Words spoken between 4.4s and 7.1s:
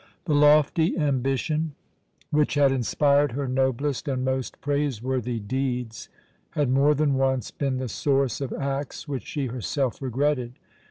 praiseworthy deeds had more